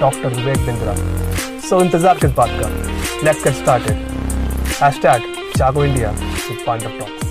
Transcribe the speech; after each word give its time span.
doctor 0.00 0.28
Vivek 0.34 0.66
Bindra. 0.66 0.94
So 1.68 1.80
इंतज़ार 1.82 2.18
किस 2.18 2.30
बात 2.34 2.50
का? 2.60 2.68
Let's 3.24 3.44
get 3.44 3.54
started 3.54 3.96
hashtag 4.82 5.22
Jago 5.56 5.84
India 5.84 6.14
Pandav 6.66 6.98
talks 6.98 7.27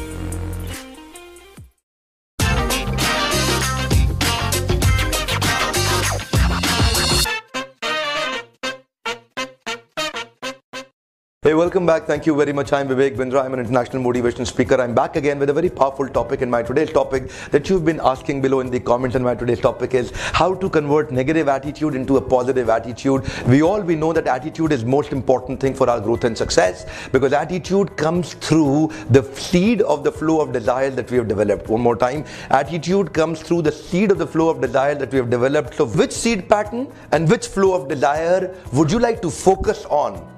Hey, 11.48 11.54
welcome 11.54 11.86
back. 11.86 12.04
Thank 12.04 12.26
you 12.26 12.36
very 12.36 12.52
much. 12.52 12.74
I'm 12.74 12.90
Vivek 12.90 13.16
Bindra. 13.16 13.42
I'm 13.42 13.54
an 13.54 13.62
international 13.62 14.04
motivation 14.04 14.46
speaker. 14.46 14.82
I'm 14.82 14.94
back 14.94 15.16
again 15.16 15.40
with 15.40 15.50
a 15.50 15.54
very 15.54 15.70
powerful 15.70 16.10
topic. 16.10 16.42
And 16.42 16.52
my 16.52 16.62
today's 16.62 16.92
topic 16.92 17.30
that 17.52 17.70
you've 17.70 17.86
been 17.86 18.02
asking 18.04 18.42
below 18.42 18.60
in 18.60 18.70
the 18.70 18.82
comments, 18.82 19.16
and 19.16 19.24
my 19.24 19.34
today's 19.34 19.62
topic 19.62 19.94
is 19.94 20.12
how 20.34 20.56
to 20.56 20.70
convert 20.70 21.10
negative 21.10 21.48
attitude 21.48 21.96
into 21.96 22.18
a 22.18 22.22
positive 22.22 22.68
attitude. 22.68 23.24
We 23.48 23.62
all 23.62 23.80
we 23.80 23.96
know 23.96 24.12
that 24.12 24.28
attitude 24.28 24.74
is 24.74 24.84
most 24.84 25.14
important 25.14 25.62
thing 25.62 25.74
for 25.74 25.90
our 25.90 26.02
growth 26.02 26.26
and 26.26 26.38
success 26.38 26.86
because 27.14 27.32
attitude 27.32 27.96
comes 27.96 28.34
through 28.34 28.92
the 29.10 29.24
seed 29.34 29.82
of 29.84 30.04
the 30.04 30.12
flow 30.12 30.42
of 30.42 30.52
desire 30.52 30.90
that 30.90 31.10
we 31.10 31.16
have 31.16 31.30
developed. 31.30 31.70
One 31.70 31.80
more 31.80 31.96
time, 31.96 32.26
attitude 32.50 33.14
comes 33.14 33.42
through 33.42 33.62
the 33.62 33.72
seed 33.72 34.12
of 34.12 34.18
the 34.18 34.28
flow 34.28 34.50
of 34.50 34.60
desire 34.60 34.96
that 34.96 35.14
we 35.14 35.18
have 35.18 35.30
developed. 35.30 35.76
So, 35.76 35.86
which 35.86 36.12
seed 36.12 36.50
pattern 36.50 36.92
and 37.14 37.30
which 37.30 37.48
flow 37.48 37.74
of 37.74 37.88
desire 37.88 38.54
would 38.74 38.92
you 38.92 39.00
like 39.00 39.22
to 39.22 39.30
focus 39.32 39.86
on? 39.86 40.37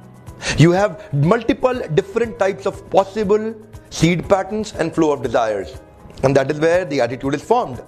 You 0.57 0.71
have 0.71 1.13
multiple 1.13 1.79
different 1.93 2.39
types 2.39 2.65
of 2.65 2.89
possible 2.89 3.55
seed 3.89 4.27
patterns 4.29 4.73
and 4.73 4.93
flow 4.93 5.11
of 5.11 5.23
desires. 5.23 5.79
And 6.23 6.35
that 6.35 6.51
is 6.51 6.59
where 6.59 6.85
the 6.85 7.01
attitude 7.01 7.33
is 7.33 7.43
formed. 7.43 7.81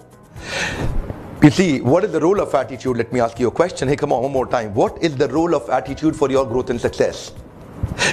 You 1.42 1.50
see, 1.50 1.80
what 1.80 2.04
is 2.04 2.12
the 2.12 2.20
role 2.20 2.40
of 2.40 2.54
attitude? 2.54 2.96
Let 2.96 3.12
me 3.12 3.20
ask 3.20 3.38
you 3.40 3.48
a 3.48 3.50
question. 3.50 3.88
Hey, 3.88 3.96
come 3.96 4.12
on, 4.12 4.22
one 4.22 4.32
more 4.32 4.46
time. 4.46 4.74
What 4.74 5.02
is 5.02 5.16
the 5.16 5.28
role 5.28 5.54
of 5.54 5.68
attitude 5.68 6.14
for 6.14 6.30
your 6.30 6.46
growth 6.46 6.70
and 6.70 6.80
success? 6.80 7.32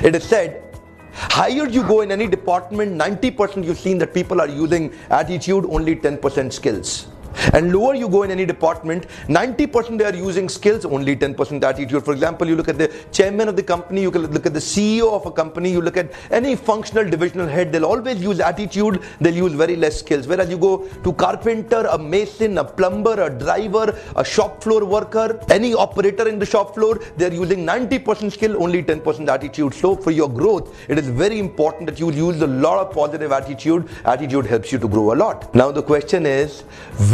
It 0.04 0.16
is 0.16 0.23
said, 0.23 0.76
higher 1.14 1.67
you 1.67 1.84
go 1.84 2.02
in 2.02 2.12
any 2.12 2.28
department, 2.28 3.00
90% 3.00 3.64
you've 3.64 3.78
seen 3.78 3.98
that 4.00 4.14
people 4.14 4.42
are 4.42 4.48
using 4.48 4.94
attitude, 5.10 5.66
only 5.66 5.95
10% 5.95 6.52
skills. 6.52 7.08
And 7.53 7.73
lower 7.73 7.95
you 7.95 8.09
go 8.09 8.23
in 8.23 8.31
any 8.31 8.45
department, 8.45 9.08
90% 9.27 9.97
they 9.97 10.05
are 10.05 10.16
using 10.16 10.49
skills, 10.49 10.85
only 10.85 11.16
10% 11.16 11.63
attitude. 11.63 12.03
For 12.03 12.13
example, 12.13 12.47
you 12.47 12.55
look 12.55 12.69
at 12.69 12.77
the 12.77 12.91
chairman 13.11 13.47
of 13.47 13.55
the 13.55 13.63
company, 13.63 14.02
you 14.02 14.11
can 14.11 14.27
look 14.27 14.45
at 14.45 14.53
the 14.53 14.59
CEO 14.59 15.11
of 15.13 15.25
a 15.25 15.31
company, 15.31 15.71
you 15.71 15.81
look 15.81 15.97
at 15.97 16.11
any 16.31 16.55
functional 16.55 17.09
divisional 17.09 17.47
head, 17.47 17.71
they'll 17.71 17.86
always 17.86 18.21
use 18.21 18.39
attitude, 18.39 19.02
they'll 19.19 19.33
use 19.33 19.53
very 19.53 19.75
less 19.75 19.99
skills. 19.99 20.27
Whereas 20.27 20.49
you 20.49 20.58
go 20.58 20.88
to 20.88 21.13
carpenter, 21.13 21.88
a 21.91 21.97
mason, 21.97 22.58
a 22.58 22.63
plumber, 22.63 23.21
a 23.21 23.30
driver, 23.30 23.97
a 24.16 24.23
shop 24.23 24.64
floor 24.64 24.86
worker, 24.86 25.39
any 25.49 25.73
operator 25.73 26.27
in 26.27 26.39
the 26.39 26.45
shop 26.45 26.73
floor, 26.75 26.99
they're 27.17 27.33
using 27.33 27.66
90% 27.66 28.31
skill, 28.31 28.61
only 28.61 28.83
10% 28.83 29.27
attitude. 29.27 29.73
So 29.73 29.95
for 29.95 30.11
your 30.11 30.30
growth, 30.30 30.75
it 30.89 30.97
is 30.97 31.08
very 31.08 31.39
important 31.39 31.88
that 31.88 31.99
you 31.99 32.11
use 32.11 32.41
a 32.41 32.47
lot 32.47 32.86
of 32.86 32.93
positive 32.93 33.31
attitude. 33.31 33.88
Attitude 34.05 34.45
helps 34.45 34.71
you 34.71 34.80
to 34.80 34.88
grow 34.88 35.14
a 35.14 35.16
lot. 35.16 35.53
Now 35.55 35.71
the 35.71 35.83
question 35.83 36.25
is, 36.25 36.64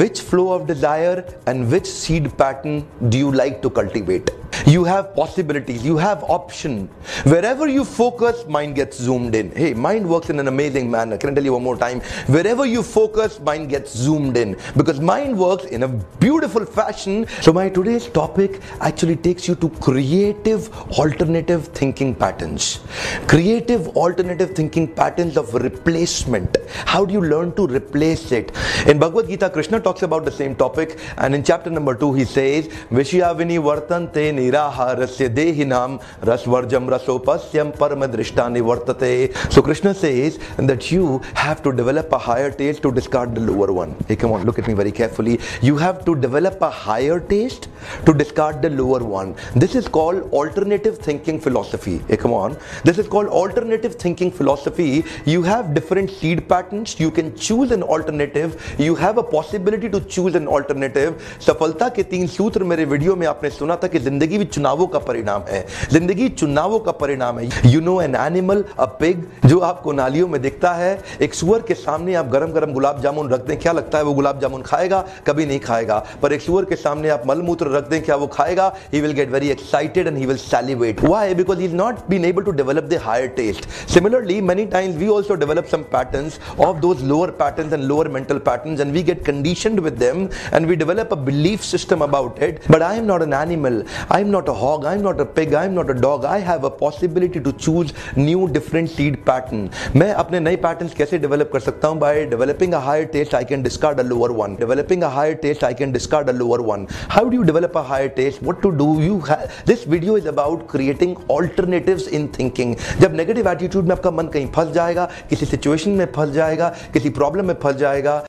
which 0.06 0.22
flow 0.30 0.48
of 0.56 0.68
desire 0.72 1.20
and 1.48 1.72
which 1.72 1.88
seed 2.00 2.26
pattern 2.38 2.76
do 3.10 3.18
you 3.18 3.32
like 3.32 3.62
to 3.64 3.70
cultivate? 3.70 4.30
You 4.68 4.84
have 4.84 5.14
possibilities, 5.14 5.86
you 5.86 5.96
have 5.98 6.24
option. 6.24 6.88
Wherever 7.26 7.68
you 7.68 7.86
focus, 7.86 8.48
mind 8.48 8.74
gets 8.74 8.98
zoomed 8.98 9.36
in. 9.36 9.52
Hey, 9.52 9.76
mind 9.76 10.10
works 10.10 10.32
in 10.32 10.40
an 10.40 10.48
amazing 10.48 10.90
manner. 10.90 11.20
Can 11.20 11.30
I 11.30 11.34
tell 11.36 11.44
you 11.44 11.54
one 11.54 11.62
more 11.62 11.78
time? 11.78 12.02
Wherever 12.26 12.66
you 12.66 12.82
focus, 12.82 13.40
mind 13.40 13.70
gets 13.70 13.96
zoomed 13.96 14.38
in 14.38 14.58
because 14.76 15.00
mind 15.00 15.38
works 15.38 15.66
in 15.66 15.84
a 15.84 15.88
beautiful 15.88 16.66
fashion. 16.66 17.28
So 17.42 17.54
my 17.54 17.70
today's 17.70 18.08
topic 18.08 18.60
actually 18.82 19.18
takes 19.18 19.48
you 19.48 19.54
to 19.56 19.70
creative 19.70 20.72
alternative 20.98 21.68
thinking 21.68 22.16
patterns. 22.16 22.80
Creative 23.28 23.88
alternative 23.90 24.56
thinking 24.56 24.88
patterns 24.88 25.38
of 25.38 25.54
replacement. 25.54 26.58
How 26.86 27.06
do 27.06 27.14
you 27.14 27.22
learn 27.22 27.54
to 27.54 27.68
replace 27.68 28.32
it? 28.32 28.52
In 28.88 28.98
Bhagavad 28.98 29.28
Gita, 29.28 29.52
Krishna 29.52 29.80
talks 29.80 30.02
about 30.02 30.26
the 30.26 30.32
same 30.32 30.56
topic 30.56 30.98
and 31.18 31.36
in 31.36 31.44
chapter 31.44 31.70
number 31.70 31.94
2 31.94 32.14
he 32.16 32.26
says, 32.26 32.68
Vishayavini 32.90 33.62
vartante 33.62 34.34
निराहारस्य 34.56 35.28
देहिनाम 35.38 35.98
रसवर्जम 36.28 36.90
रसोपस्यम 36.90 37.70
परम 37.80 38.06
दृष्टा 38.16 38.48
निवर्तते 38.50 39.14
so 39.56 39.62
krishna 39.68 39.94
says 39.94 40.38
that 40.70 40.90
you 40.92 41.22
have 41.42 41.62
to 41.66 41.72
develop 41.80 42.14
a 42.18 42.20
higher 42.28 42.52
taste 42.60 42.82
to 42.86 42.92
discard 42.98 43.36
the 43.36 43.42
lower 43.50 43.68
one 43.78 43.96
hey 44.10 44.16
come 44.22 44.32
on 44.36 44.46
look 44.50 44.60
at 44.60 44.68
me 44.70 44.76
very 44.82 44.94
carefully 45.00 45.36
you 45.70 45.76
have 45.82 46.04
to 46.06 46.16
develop 46.26 46.62
a 46.68 46.70
higher 46.70 47.20
taste 47.32 47.68
to 48.06 48.14
discard 48.22 48.62
the 48.66 48.72
lower 48.78 49.02
one 49.16 49.34
this 49.64 49.76
is 49.82 49.90
called 49.98 50.32
alternative 50.42 50.98
thinking 51.10 51.40
philosophy 51.48 51.98
hey 52.12 52.20
come 52.24 52.38
on 52.40 52.58
this 52.90 53.04
is 53.04 53.12
called 53.16 53.34
alternative 53.42 53.96
thinking 54.06 54.32
philosophy 54.40 54.90
you 55.34 55.44
have 55.50 55.74
different 55.80 56.16
seed 56.22 56.44
patterns 56.54 56.96
you 57.04 57.12
can 57.20 57.36
choose 57.50 57.76
an 57.80 57.84
alternative 57.98 58.58
you 58.88 58.96
have 59.04 59.24
a 59.24 59.28
possibility 59.36 59.92
to 59.98 60.04
choose 60.18 60.42
an 60.44 60.48
alternative 60.60 61.22
सफलता 61.46 61.88
के 61.96 62.04
तीन 62.12 62.28
सूत्र 62.28 62.64
मेरे 62.64 62.86
video 62.92 63.16
में 63.16 63.26
आपने 63.28 63.50
सुना 63.50 63.76
था 63.84 63.88
कि 63.94 64.00
ज़िंदगी 64.00 64.38
ज़िंदगी 64.46 64.54
चुनावों 64.54 64.88
का 64.88 65.00
परिणाम 65.00 65.44
है। 65.50 65.66
ज़िंदगी 65.92 66.28
चुनावों 66.30 66.80
का 66.80 66.92
परिणाम 66.94 67.40
है। 67.40 67.50
You 67.66 67.80
know 67.82 68.00
an 68.02 68.16
animal 68.16 68.64
a 68.80 68.86
pig 69.00 69.24
जो 69.46 69.60
आपको 69.60 69.92
नालियों 69.94 70.28
में 70.28 70.42
दिखता 70.42 70.72
है, 70.74 71.00
एक 71.22 71.34
सुअर 71.34 71.62
के 71.68 71.74
सामने 71.74 72.14
आप 72.16 72.28
गरम 72.30 72.52
गरम 72.52 72.74
गुलाब 72.74 73.02
जामुन 73.02 73.30
रख 73.30 73.46
दें, 73.46 73.58
क्या 73.60 73.72
लगता 73.72 73.98
है 73.98 74.04
वो 74.04 74.14
गुलाब 74.14 74.40
जामुन 74.42 74.62
खाएगा? 74.62 75.04
कभी 75.28 75.46
नहीं 75.46 75.60
खाएगा। 75.60 75.98
पर 76.22 76.34
एक 76.34 76.42
सुअर 76.42 76.66
के 76.66 76.76
सामने 76.76 77.10
आप 77.10 77.24
मलमूत्र 77.28 77.76
रख 77.76 77.90
दें, 77.90 78.02
क्या 78.04 78.16
वो 78.16 78.28
खाएगा? 78.28 78.74
He 78.94 79.02
will 79.02 79.12
get 79.14 79.32
very 79.32 79.50
excited 79.50 80.08
and 80.08 80.18
he 80.18 80.26
will 80.26 80.38
celebrate 80.38 81.04
why 81.04 81.34
because 81.36 81.60
he 81.60 81.66
is 81.66 81.76
not 81.76 82.00
been 82.10 82.26
able 82.26 82.44
to 82.44 82.52
develop 82.54 82.84
the 82.84 83.00
higher 83.04 83.28
taste 83.38 83.70
similarly 83.94 84.40
many 84.44 84.66
times 84.68 84.96
we 84.98 85.08
also 85.16 85.36
develop 85.36 85.66
some 85.72 85.82
patterns 85.94 86.40
of 86.60 86.78
those 86.78 87.04
lower 87.04 87.30
patterns 87.42 87.74
and 87.74 87.84
lower 87.84 88.08
mental 88.10 88.38
patterns 88.48 88.82
and 88.82 88.92
we 88.94 89.04
get 89.04 89.26
conditioned 89.26 89.80
with 89.80 89.94
them 90.00 90.28
and 90.54 90.68
we 90.68 90.76
develop 90.76 91.14
a 91.14 91.16
belief 91.26 91.62
system 91.64 92.04
about 92.04 92.44
it 92.44 92.60
but 92.72 92.82
I 92.82 92.98
am 92.98 93.06
not 93.06 93.22
an 93.22 93.34
animal 93.34 93.84
I 94.12 94.24
am 94.26 94.32
not 94.32 94.48
a 94.50 94.54
hog, 94.54 94.86
I'm 94.86 95.02
not 95.02 95.20
a 95.20 95.26
pig, 95.26 95.54
I'm 95.54 95.74
not 95.76 95.90
a 95.90 95.94
dog. 95.94 96.26
I 96.26 96.38
have 96.40 96.64
a 96.64 96.70
possibility 96.70 97.40
to 97.40 97.52
choose 97.66 97.94
new 98.18 98.48
different 98.48 98.90
seed 98.90 99.18
pattern. 99.26 99.70
मैं 99.96 100.14
अपने 100.14 100.40
नए 100.40 100.58
patterns 100.62 100.94
कैसे 100.94 101.20
develop 101.20 101.52
कर 101.52 101.60
सकता 101.60 101.88
हूँ? 101.88 102.00
By 102.00 102.14
developing 102.34 102.74
a 102.74 102.80
higher 102.80 103.06
taste, 103.06 103.34
I 103.34 103.44
can 103.44 103.64
discard 103.68 104.00
a 104.00 104.04
lower 104.04 104.32
one. 104.32 104.56
Developing 104.56 105.04
a 105.04 105.10
higher 105.10 105.36
taste, 105.36 105.64
I 105.64 105.74
can 105.74 105.92
discard 105.92 106.30
a 106.30 106.34
lower 106.34 106.62
one. 106.62 106.88
How 107.08 107.24
do 107.24 107.38
you 107.38 107.44
develop 107.44 107.76
a 107.76 107.84
higher 107.84 108.10
taste? 108.10 108.42
What 108.42 108.62
to 108.62 108.72
do? 108.72 109.02
You 109.02 109.20
have 109.20 109.66
this 109.66 109.84
video 109.84 110.16
is 110.16 110.26
about 110.26 110.68
creating 110.68 111.18
alternatives 111.30 112.08
in 112.08 112.28
thinking. 112.40 112.76
जब 113.00 113.18
negative 113.18 113.46
attitude 113.46 113.84
में 113.84 113.92
आपका 113.92 114.12
मन 114.12 114.28
कहीं 114.28 114.48
फंस 114.48 114.72
जाएगा, 114.72 115.10
किसी 115.30 115.46
situation 115.46 115.88
में 115.88 116.06
फंस 116.06 116.30
जाएगा, 116.30 116.70
किसी 116.94 117.10
problem 117.10 117.44
में 117.44 117.56
फंस 117.64 117.76
जाएगा, 117.76 118.26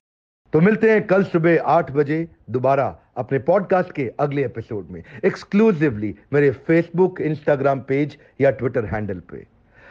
तो 0.52 0.60
मिलते 0.60 0.90
हैं 0.90 1.06
कल 1.06 1.22
सुबह 1.22 1.62
आठ 1.66 1.90
बजे 1.90 2.28
दोबारा 2.50 2.94
अपने 3.16 3.38
पॉडकास्ट 3.40 3.92
के 3.92 4.10
अगले 4.20 4.44
एपिसोड 4.44 4.90
में 4.90 5.02
एक्सक्लूसिवली 5.24 6.14
मेरे 6.32 6.50
फेसबुक 6.66 7.20
इंस्टाग्राम 7.20 7.80
पेज 7.80 8.16
या 8.40 8.50
ट्विटर 8.52 8.84
हैंडल 8.84 9.20
पे। 9.30 9.46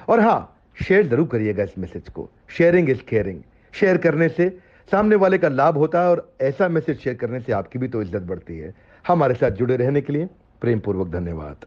और 0.10 0.20
हाँ 0.20 0.52
शेयर 0.78 1.08
ज़रूर 1.08 1.28
करिएगा 1.28 1.64
इस 1.64 1.78
मैसेज 1.78 2.10
को। 2.10 2.30
शेयरिंग 2.50 2.90
इज़ 2.90 3.02
केयरिंग 3.10 3.42
शेयर 3.74 3.98
करने 3.98 4.30
से 4.30 4.50
सामने 4.88 5.16
वाले 5.16 5.38
का 5.38 5.50
लाभ 5.50 5.78
होता 5.78 6.02
है 6.02 6.10
और 6.10 6.30
ऐसा 6.42 6.68
मैसेज 6.70 7.00
शेयर 7.00 7.16
करने 7.16 7.40
से 7.40 7.54
आपकी 7.54 7.80
भी 7.80 7.88
तो 7.88 8.02
इज़्ज़त 8.02 8.22
बढ़ती 8.24 8.58
है। 8.58 8.74
हमारे 9.06 9.36
साथ 9.36 9.52
जुड़े 9.52 9.78
रहने 9.78 10.02
के 10.02 10.14
लिए 10.14 10.30
प्रेम 10.62 10.80
पूर्वक 10.80 11.08
धन्यवाद। 11.12 11.66